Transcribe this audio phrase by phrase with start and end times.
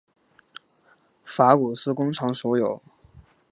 [1.23, 2.81] 法古斯工厂所有。